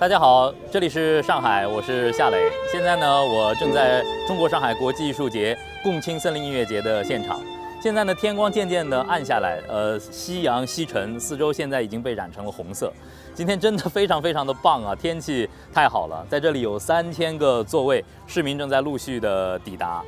[0.00, 2.50] 大家好，这里是上海，我是夏磊。
[2.72, 7.38] 现在呢，我正在中国上海国际艺术节共青森林音乐节的现场。
[7.82, 12.90] 现在呢，天光渐渐的暗下来，呃，夕阳西沉，四周现在已经被染成了红色。
[13.34, 20.02] 今天真的非常非常的棒啊，天气太好了，在这里有三千个座位，市民正在陆续的抵达。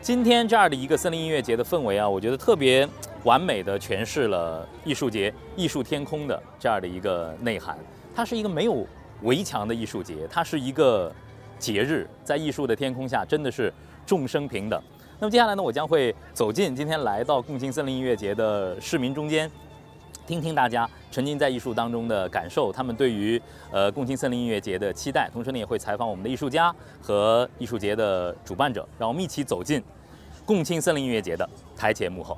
[0.00, 2.88] 今天这样的一个森林音乐节的氛围啊，我觉得特别
[3.24, 7.76] 完美的诠释了艺术节艺术天空的这样的一个内涵。
[8.14, 8.86] 它是一个没有
[9.24, 11.12] 围墙的艺术节，它是一个
[11.58, 13.72] 节日，在艺术的天空下，真的是
[14.06, 14.80] 众生平等。
[15.18, 19.50] 那么接下来呢，我将会走进今天来到共青森林音乐节的市民中间，
[20.26, 25.30] 听听大家沉浸在艺术当中的感受，他们对于呃共青森林音乐节的期待。
[25.32, 29.82] 同时呢，也会采访我们的艺术家和艺术节的主办者，让我们一起走进
[30.44, 32.36] 共青森林音乐节的台前幕后。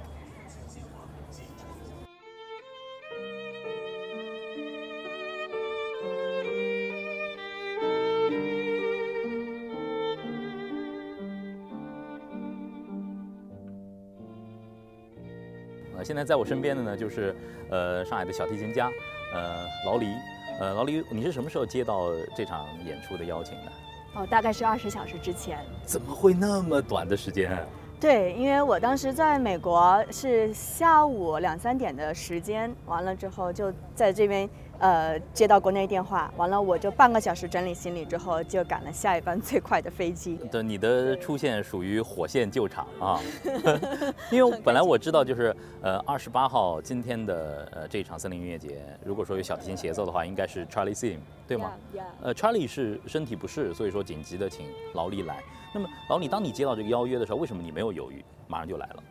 [16.07, 17.35] 现在在我身边的呢，就是
[17.69, 18.89] 呃上海的小提琴家，
[19.35, 20.07] 呃劳黎，
[20.61, 23.73] 呃劳黎，你是什么时候接到这场演出的邀请的？
[24.15, 25.59] 哦，大概是二十小时之前。
[25.85, 27.59] 怎么会那么短的时间？
[27.99, 40.37] 对，因为我当时在美国是下午两三点的时间，完了之后就在这边呃接到国内电话，完了我就半个小时整理行李之后就赶了下一班最快的飞机。
[40.51, 43.21] 对，你的出现属于火线救场啊，
[44.31, 51.73] 因为本来我知道就是呃二十八号今天的呃这一场森林音乐节，如果说有小提琴协奏的话，应该是 Charlie Sim 对吗？
[52.23, 55.43] 呃，Charlie 是身体不适，所以说紧急的请劳力来。
[55.73, 59.03] 那么，老李，当你接到这个邀约的时候，为什么你没有犹豫，马上就来了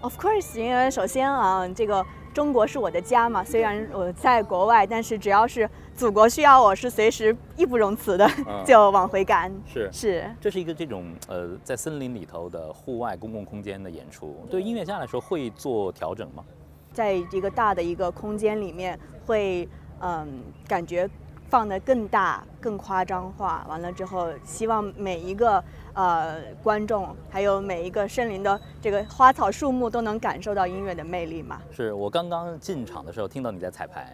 [0.00, 8.28] ？Of course，因为首先啊，这个中国是我的家嘛，虽然我在国外，但是只要是祖国需要，我是随时义不容辞的
[8.66, 9.50] 就往回赶。
[9.66, 16.44] 是是，这是一个这种呃，在森林里头的户外公共空间的演出，对音乐家来说会做调整吗？
[16.92, 19.68] 在一个大的一个空间里面，会
[20.00, 21.08] 嗯感觉
[21.48, 23.64] 放得更大、更夸张化。
[23.68, 25.64] 完了之后，希望每一个。
[25.94, 31.60] 呃，观众还有每一个森林的这个花草树木都能感受到音乐的魅力嘛？
[31.70, 34.12] 是我刚刚进场的时候听到你在彩排，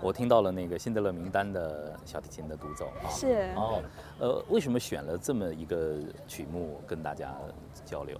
[0.00, 3.10] 我听到了那个辛德勒名单的小提琴的独奏啊。
[3.10, 3.82] 是哦，
[4.20, 5.96] 呃，为什么选了这么一个
[6.28, 7.34] 曲目跟大家
[7.84, 8.16] 交流？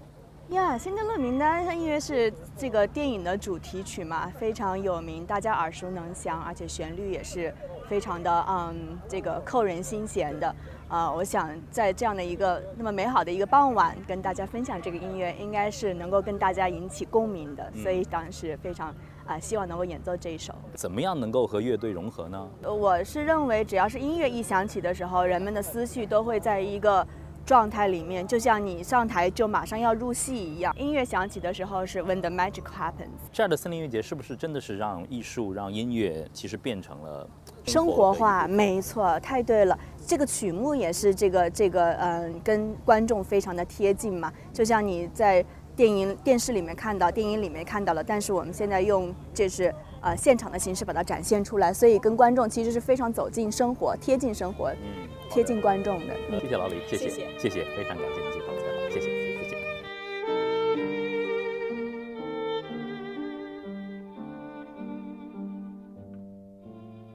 [0.50, 7.52] 呀，辛德勒名单它因为是这个电影的主题曲嘛，非常有名，大家耳熟能详，而且旋律也是
[7.88, 10.54] 非常的嗯，这个扣人心弦的。
[10.88, 18.94] 啊，我想在这样的一个那么美好的一个傍晚，跟大家分享这个音乐，应该是能够跟大家引起共鸣的，所以当时非常
[19.26, 20.54] 啊，希望能够演奏这一首。
[20.74, 22.48] 怎么样能够和乐队融合呢？
[22.62, 27.04] 我是认为，只要是音乐一响起的时候，人们的思绪都会在一个
[27.46, 30.74] 状态里面，就像你上台就马上要入戏一样。
[30.76, 33.14] 音乐响起的时候是 When the magic happens。
[33.32, 37.26] 这样的森林音乐节是不是真的是让艺术、让音乐其实变成了
[37.64, 38.48] 生活化？
[38.48, 39.78] 没错，太对了。
[40.04, 45.44] 这个曲目也是这个这个嗯，跟观众非常的贴近嘛，就像你在
[45.76, 56.14] 电影电视里面看到，电影里面看到了，但是我们现在用就是呃现场的形式把它展现出来，所以跟观众其实是非常走进生活、贴近生活、嗯，贴近观众的。
[56.40, 59.26] 谢谢老李，谢谢谢谢，非常感谢您接受采访，谢谢。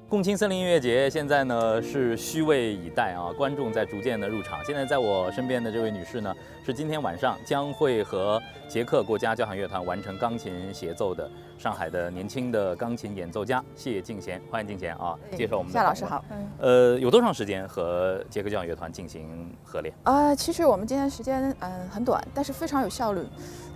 [0.10, 4.62] 共青森林音乐节现在呢是虚位以待啊，观众在逐渐的入场。
[4.66, 8.38] 现在在我身边的这位女士呢，是今天晚上将会和
[8.72, 14.42] 捷克国家交响乐团完成钢琴协奏的上海的年轻的钢琴演奏家谢敬贤。
[14.50, 16.24] 欢迎敬贤啊，介绍我们夏老师好。
[16.58, 19.94] 呃，有多长时间和捷克交响乐团进行合练？
[20.04, 23.22] 啊，其实我们今天时间嗯很短，但是非常有效率。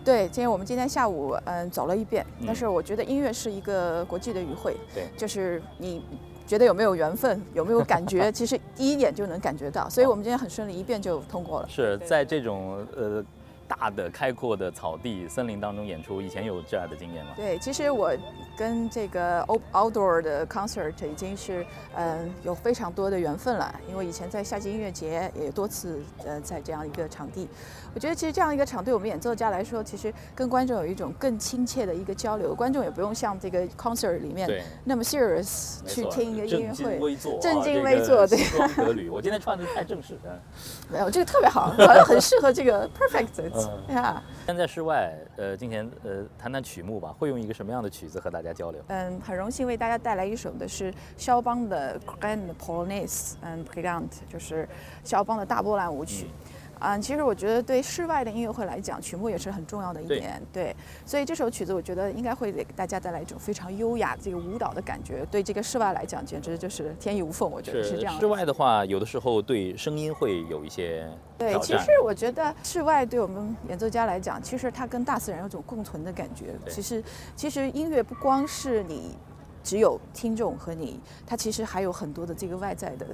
[0.05, 6.05] 对，今天我们今天下午嗯走了一遍，但是我觉得音乐是一个国际的语汇，对，就是你
[6.47, 11.67] 觉得有没有缘分，有没有感觉， 其实第一眼就能感觉到，所以我们今天很顺利，一遍就通过了。
[11.67, 13.21] 是在这种呃。
[13.67, 17.31] 大的开阔的草地、森林当中演出，以前有这样的经验吗？
[17.35, 18.11] 对，其实我
[18.57, 19.41] 跟这个
[19.71, 21.65] outdoor 的 concert 已经是
[21.95, 27.47] 嗯有非常多的缘分了，因为以前在夏季音乐节也多次呃在这样一个场地。
[27.95, 39.09] 我觉得其实这样一个场对我们演奏家来说，其实跟观众有一种更亲切的一个交流，观众也不用像这个 concert 里面那么 serious 去听一个音乐会，正襟危坐，对。
[39.09, 40.37] 我今天穿的太正式了。
[40.91, 43.93] 没有，这个特别好，好像很适合这个 perfect。
[43.93, 44.21] 呀。
[44.45, 48.81] 现在室外，呃，今天呃谈谈曲目吧，会用一个什么样的曲子和大家交流？
[48.87, 54.67] 嗯，很荣幸为大家带来一首的是肖邦的 Grand Polonaise，嗯，Brigant，就是
[55.05, 56.27] 肖邦的大波兰舞曲。
[56.27, 56.54] 嗯，
[57.01, 60.41] 其实我觉得对室外的音乐会来讲，曲目也是很重要的一点。
[60.51, 60.75] 对，
[61.05, 65.25] 所以这首曲子我觉得应该会给大家带来一种非常优雅这个舞蹈的感觉。
[65.31, 67.49] 对这个室外来讲，简直就是天衣无缝。
[67.49, 68.19] 我觉得是这样。
[68.19, 76.53] 室外的话，有的时候对声音会有一些对，其实我觉得室外对我们演奏家来讲，其实它跟大自然有种共存的感觉。
[76.69, 77.03] 其实，
[77.35, 79.17] 其实音乐不光是你
[79.63, 83.07] 只有听众和你，它其实还有很多的这个外在的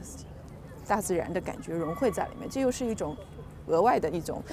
[0.88, 2.50] 大自然的感觉融汇在里面。
[2.50, 3.16] 这又是一种。
[3.72, 4.44] 额外的一种，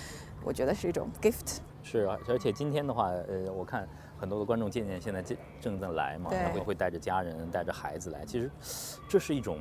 [0.44, 1.58] 我觉得是一种 gift。
[1.82, 3.88] 是啊，而且今天的话，呃，我看
[4.18, 8.24] 很多的观众渐渐现在正正在来嘛，然后会带着家人、带着孩子来。
[8.24, 8.50] 其实，
[9.08, 9.58] 这是一种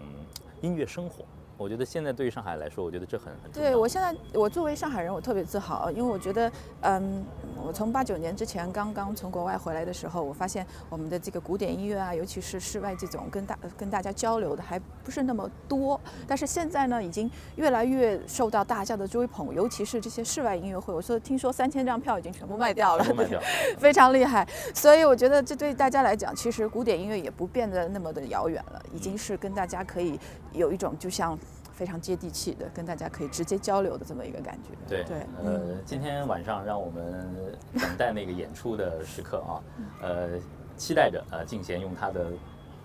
[0.62, 1.26] 音乐生活。
[1.58, 6.52] 我觉得现在对于上海来说，我觉得这很很对我现在，我作为上海人，我特别自豪，因为我觉得，
[6.82, 7.26] 嗯，
[7.66, 16.00] 我从八九年之前刚刚从国外回来的时候，我发现我们的这个古典音乐啊，尤其是室外这种跟大跟大家交流的还不是那么多。
[16.28, 20.94] 但是现在呢，已经越来越受到大家的追捧，尤其是这些室外音乐会。
[20.94, 23.04] 我说听说三千张票已经全部卖掉了，
[23.80, 24.48] 非常厉害。
[24.76, 30.20] 所以我觉得这对大家来讲，其实古典音乐也不变得那么的遥远了，已经是跟大家可以
[30.54, 31.36] 有一种就像。
[31.78, 34.70] 非常接地气的，跟大家可以直接交流的这么一个感觉。
[34.90, 39.62] 对对，呃，今天晚上让我们等待那个演出的时刻啊，
[40.02, 40.30] 呃，
[40.76, 42.32] 期待着呃，敬贤用他的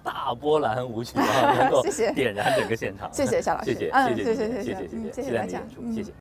[0.04, 1.82] 大波兰舞曲啊， 能够
[2.14, 3.10] 点燃整个现场。
[3.10, 5.62] 谢谢夏老师，谢谢，谢谢，谢谢，谢谢，谢谢大家，
[5.94, 6.12] 谢谢。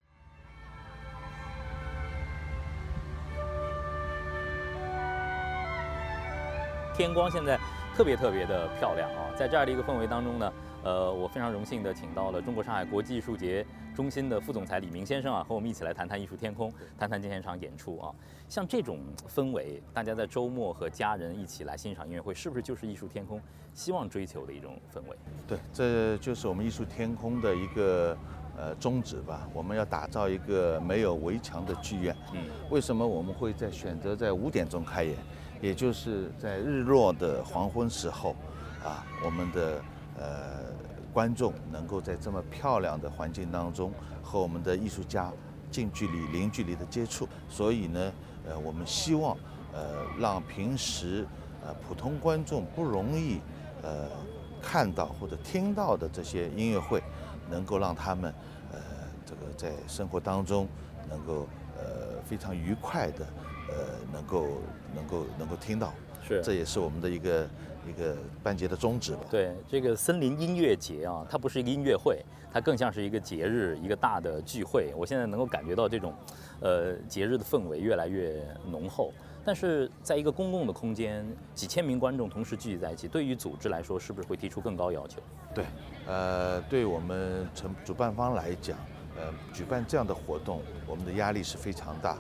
[6.96, 7.60] 天光现在
[7.98, 10.50] 特别特别的漂亮啊，在这样的一个氛围当中呢。
[10.84, 13.64] 呃，我非常荣幸的请到了中国上海国际艺术节
[13.96, 18.12] 中心的副总裁李明先生啊，和我们一起来谈谈艺术天空，谈谈今天场演出啊。
[18.50, 19.00] 像这种
[19.30, 23.40] 氛围，大家在周末和家人一起来欣赏音乐会，是不是就是艺术天空
[23.76, 25.16] 希望追求的一种氛围？
[25.48, 28.18] 对，这就是我们艺术天空的一个
[28.58, 29.48] 呃宗旨吧。
[29.54, 32.16] 我们要打造一个没有围墙的剧院。
[32.34, 32.44] 嗯。
[32.72, 35.16] 为什么我们会在选择在五点钟开演，
[35.62, 38.36] 也就是在日落的黄昏时候
[38.84, 39.80] 啊，我们的。
[40.22, 40.72] 呃，
[41.12, 43.92] 观众能够在这么漂亮的环境当中
[44.22, 45.32] 和我们的艺术家
[45.72, 48.14] 近距离、零距离的接触，所以呢，
[48.46, 49.36] 呃，我们希望
[49.74, 51.26] 呃让平时
[51.66, 53.40] 呃普通观众不容易
[53.82, 54.10] 呃
[54.62, 57.02] 看到或者听到的这些音乐会，
[57.50, 58.32] 能够让他们
[58.72, 58.78] 呃
[59.26, 60.68] 这个在生活当中
[61.10, 61.48] 能够
[61.80, 63.26] 呃非常愉快的
[63.70, 63.76] 呃
[64.14, 64.62] 能够
[64.94, 65.92] 能够能够听到，
[66.28, 67.50] 是，这也是我们的一个。
[67.88, 69.20] 一个班节的宗旨吧。
[69.30, 74.94] 对，这个森林音乐节啊，它不是一个音乐会，它更像是一个节日，一个大的聚会。
[74.96, 76.14] 我现在能够感觉到这种，
[76.60, 79.12] 呃，节日的氛围越来越浓厚。
[79.44, 81.26] 但是在一个公共的空间，
[81.56, 85.20] 几千名观众同时聚集在一起，对于组织来说，是不是会提出更高要求？
[85.56, 85.66] 对，
[86.06, 88.78] 呃，对我们承主办方来讲，
[89.18, 92.20] 呃，举办这样的活动，我们的压力是非常大，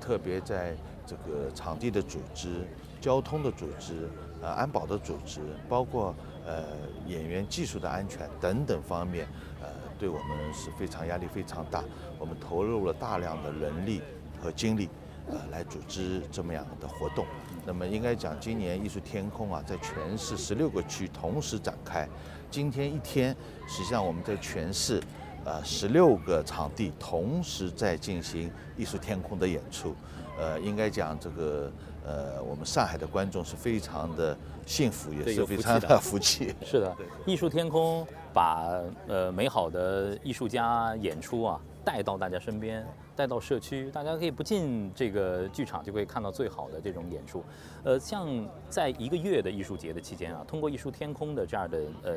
[0.00, 0.76] 特别在
[1.10, 2.66] 这个场地的组织、
[3.00, 4.08] 交通的组织。
[4.42, 6.14] 呃，安保的组织，包括
[6.46, 6.64] 呃
[7.06, 9.28] 演员技术的安全等等方面，
[9.60, 9.68] 呃，
[9.98, 11.84] 对我们是非常压力非常大。
[12.18, 14.00] 我们投入了大量的人力
[14.40, 14.88] 和精力，
[15.28, 17.26] 呃，来组织这么样的活动。
[17.66, 22.08] 那么应该讲，今年艺术天空啊，在全市十六个区同时展开。
[22.50, 23.36] 今天一天，
[23.68, 25.02] 实际上我们在全市，
[25.44, 29.94] 呃，十六个场地同时在进行艺术天空的演出。
[30.40, 31.70] 呃，应该讲这个。
[32.02, 36.52] 呃，我们上海的观众是非常的幸福，也是非常的福气。
[36.64, 47.44] 是的，艺术天空把呃美好的艺术家演出啊带到大家身边，带到社区，大家可以不进这个剧场就可以看到最好的这种演出。
[47.84, 48.26] 呃，像
[48.70, 52.16] 在一个月的艺术节的期间啊，通过艺术天空的这样的呃。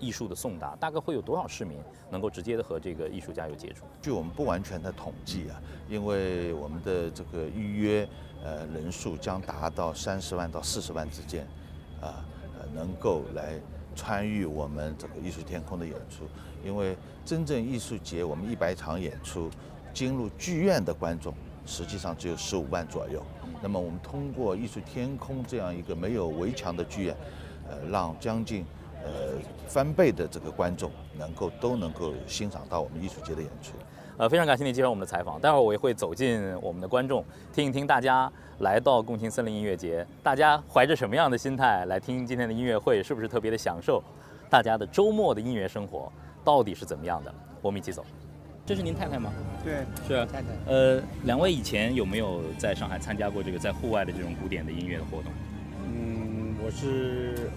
[0.00, 1.78] 艺术的送达，大概会有多少市民
[2.10, 3.84] 能够直接的和这个艺术家有接触？
[4.00, 8.08] 据我们不完全的统计啊，因为我们的这个预约
[8.42, 11.46] 呃人数将达到三十万到四十万之间，
[12.00, 12.24] 啊
[12.58, 13.60] 呃能够来
[13.94, 16.24] 参与我们这个艺术天空的演出。
[16.64, 19.50] 因为真正艺术节我们一百场演出
[19.92, 21.34] 进入剧院的观众
[21.66, 23.22] 实际上只有十五万左右。
[23.62, 27.16] 那么我们通过艺术天空这样一个没有围墙的剧院，
[27.68, 28.64] 呃让将近。
[29.04, 33.72] 呃，翻倍的这个观众能够都能够欣赏到我们艺术节的演出。
[34.16, 35.40] 呃，非常感谢你接受我们的采访。
[35.40, 44.02] 待会儿我也会走进我们的观众，听一听大家来到共青森林音乐节，大家怀着什么样的心态来听今天的音乐会，是不是特别的享受？
[44.50, 46.12] 大家的周末的音乐生活
[46.44, 47.32] 到底是怎么样的？
[47.62, 48.04] 我们一起走。
[48.66, 49.32] 这是您太太吗？
[49.64, 50.26] 对，是。
[50.26, 50.48] 太太。
[50.66, 55.32] 呃，两位以前有没有在上海参加过这个在户外的这种古典的音乐的活动？
[55.86, 57.50] 嗯，我是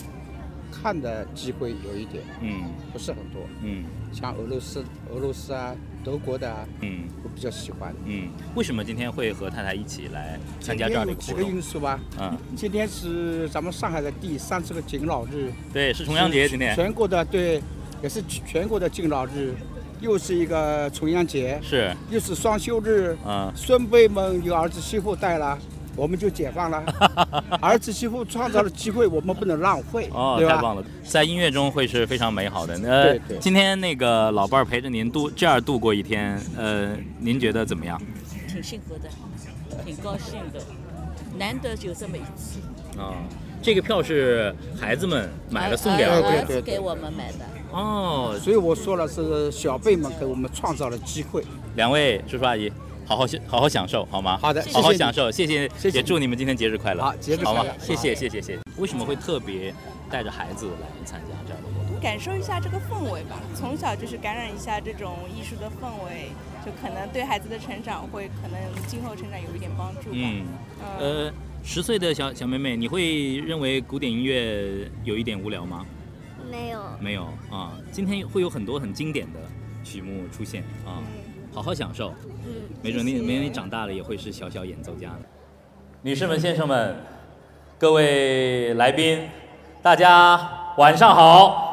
[0.73, 3.41] 看的机会有一点，嗯，不是很多。
[3.61, 7.93] 嗯，像俄罗斯、俄罗斯啊、德国的啊，嗯，我比较喜欢。
[8.05, 11.99] 嗯，为什么今天会和太太一起来参加这样的有几个因素吧。
[12.19, 15.51] 嗯，今天是咱们上海的第三十个敬老日。
[15.71, 16.75] 对，是重阳节今天。
[16.75, 17.61] 全国的对，
[18.01, 19.53] 也是全国的敬老日。
[20.01, 25.57] 又是一个重阳节，是，又是双休日，嗯，孙辈们有儿子媳妇带了，
[25.95, 26.83] 我们就解放了。
[27.61, 32.73] 儿子媳妇创造的机会，我们不能浪费，哦，太棒了，在音乐中会是非常美好的。
[32.83, 38.01] 呃，今天那个老伴儿陪着您度这样度过一天，呃，您觉得怎么样？
[38.47, 39.09] 挺幸福的，
[39.85, 40.59] 挺高兴的，
[41.37, 42.59] 难得有这么一次。
[42.99, 43.17] 啊，
[43.61, 47.39] 这个票是孩子们买了送给儿子给我们买的。
[47.71, 51.43] 哦，所以我说了是小辈们给我们创造了机会。
[51.75, 52.71] 两位叔叔阿姨，
[53.05, 54.37] 好好享好好享受好吗？
[54.37, 57.03] 好的，好好享受，谢谢，也祝你们今天节日快乐。
[57.03, 57.65] 好，节日好吗？
[57.79, 58.59] 谢谢，谢谢，谢谢。
[58.77, 59.73] 为什么会特别
[60.09, 61.99] 带着孩子来参加这样的活动？
[62.01, 66.29] 感受一下这个氛围吧，从小就是感染一下这种艺术的氛围，
[66.65, 70.15] 就可能对孩子的成长会可能今后成长有一点帮助吧。
[70.15, 70.45] 嗯，
[70.99, 71.31] 呃，
[71.63, 75.85] 十岁的小小妹妹，你会认为古典音乐有一点无聊吗？
[76.51, 77.71] 没有，没有啊！
[77.91, 79.39] 今天会有很多很经典的
[79.83, 81.01] 曲目出现啊，
[81.53, 82.11] 好好享受。
[82.45, 85.19] 嗯，没准你没准你长大了也会是小小演奏家呢。
[86.01, 86.95] 女士们、先生们，
[87.77, 89.29] 各位来宾，
[89.81, 91.69] 大家晚上好！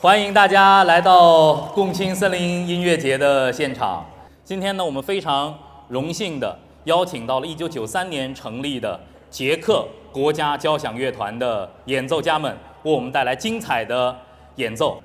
[0.00, 4.06] 欢迎大家来到共青森林音乐节的现场。
[4.44, 5.58] 今天呢，我们非常
[5.88, 12.56] 荣幸的邀请到了1993年成立的捷克国家交响乐团的演奏家们。
[12.84, 14.14] 为我们带来精彩的
[14.56, 15.02] 演奏，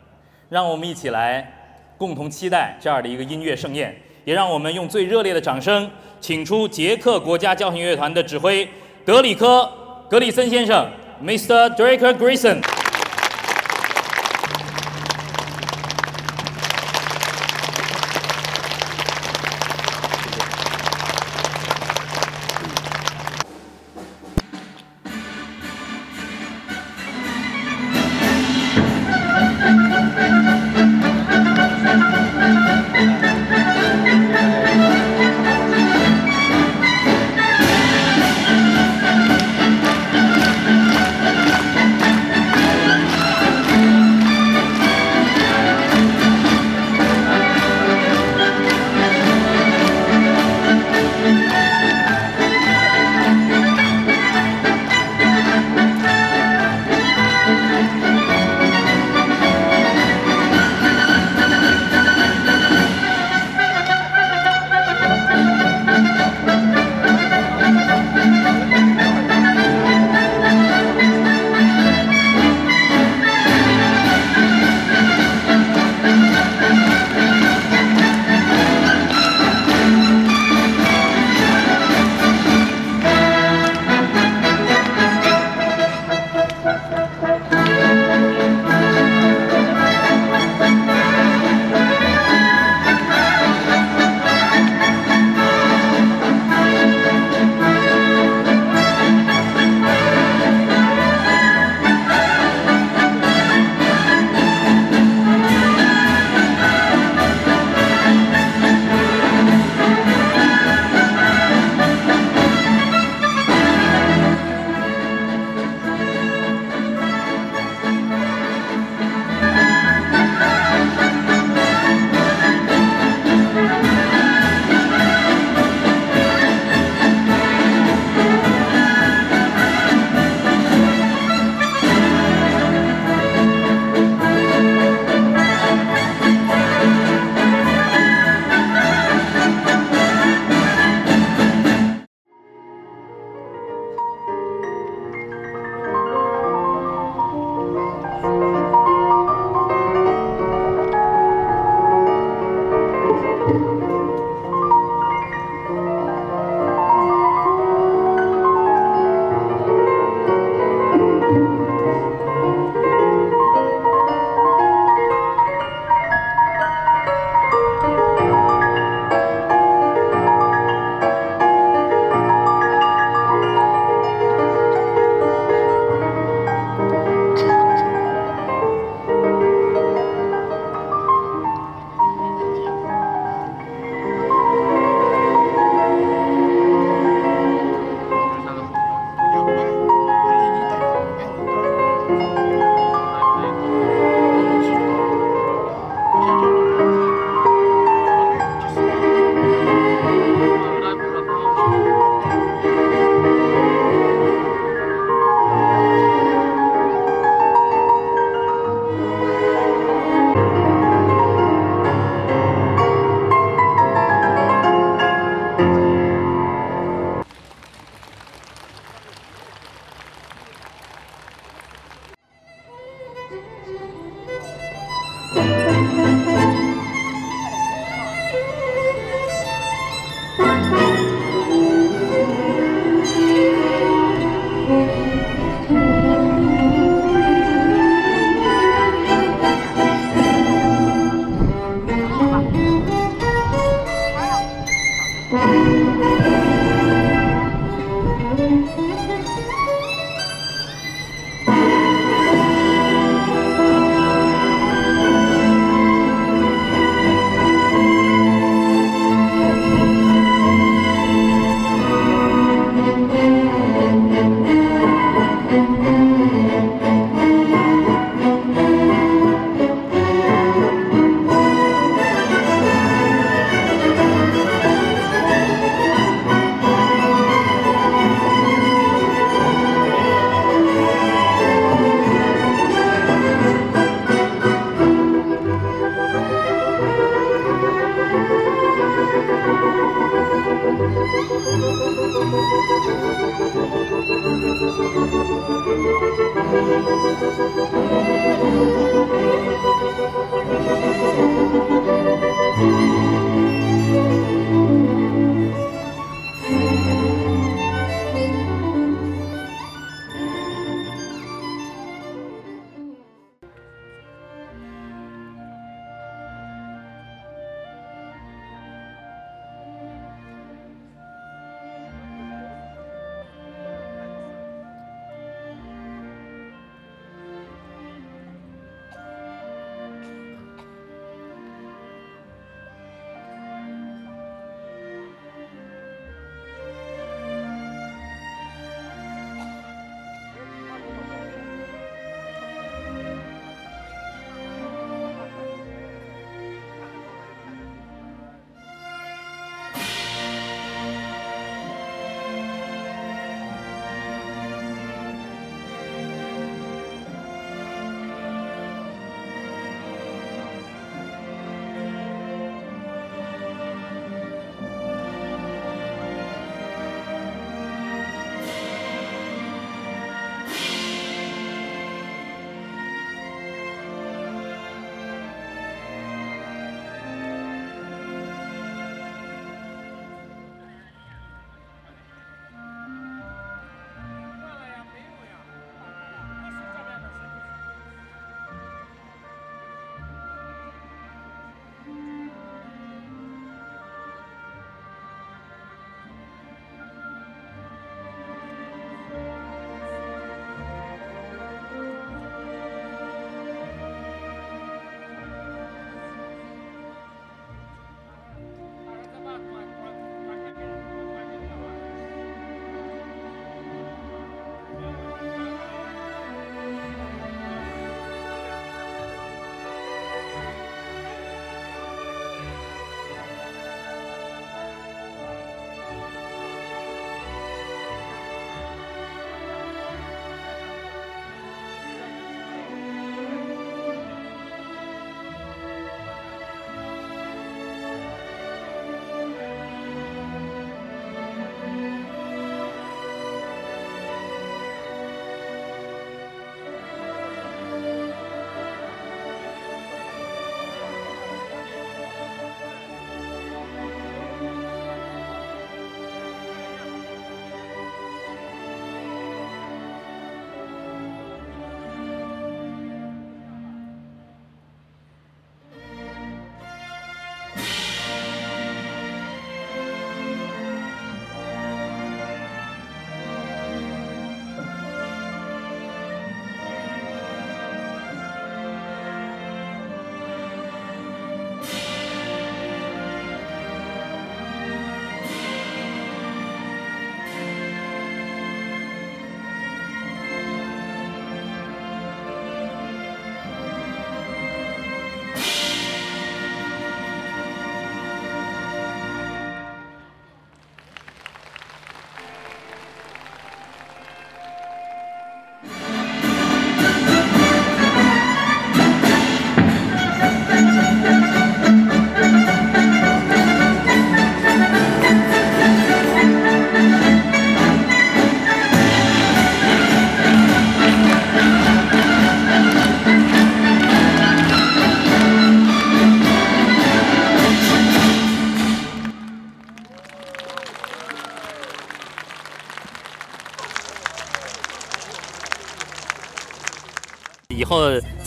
[0.49, 1.58] 让我们一起来
[1.99, 5.87] 共同期待这样的一个音乐盛宴，也让我们用最热烈的掌声，
[6.21, 8.65] 请出捷克国家交响乐团的指挥
[9.03, 9.69] 德里科·
[10.09, 10.89] 格里森先生
[11.21, 11.75] ，Mr.
[11.75, 12.78] Draker Grison。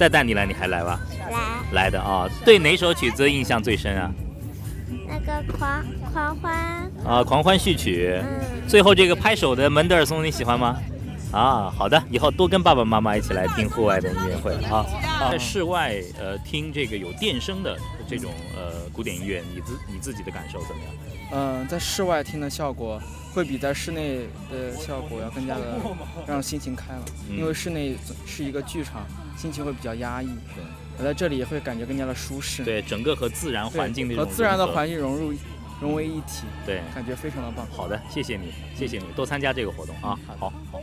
[0.02, 0.98] 再带你来，你还来吧？
[1.30, 2.28] 来来的啊。
[2.44, 4.10] 对哪首曲子印象最深啊？
[5.06, 8.20] 那个狂狂欢，啊，狂欢序曲。
[8.20, 10.76] 嗯，最后这个拍手的门德尔松你喜欢吗？
[11.32, 14.84] 啊，好的，以后多跟爸爸妈妈一起来听户外的音乐会啊。
[15.30, 20.92] 在室外呃听这个有电声的这种呃古典音乐，你自你自己的感受怎么样？
[21.34, 23.00] 嗯，在室外听的效果
[23.32, 25.80] 会比在室内的效果要更加的
[26.26, 30.26] 让心情开朗，嗯因为室内是一个剧场，心情会比较压抑。
[30.26, 30.62] 对，
[30.98, 32.62] 我在这里也会感觉更加的舒适。
[32.62, 35.32] 对，整个和自然，环境的和自然的环境融入
[35.80, 37.66] 融为一体，对，感觉非常的棒。
[37.74, 40.18] 好的，谢谢你，谢谢你，多参加这个活动啊。
[40.38, 40.82] 好好。